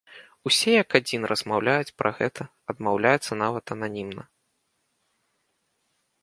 [0.49, 4.27] Усе як адзін размаўляць пра гэта адмаўляюцца нават ананімна.